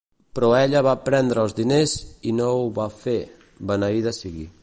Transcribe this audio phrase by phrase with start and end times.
[0.37, 1.93] Però ella va prendre els diners
[2.31, 3.17] i no ho va fer,
[3.73, 4.51] beneïda sigui.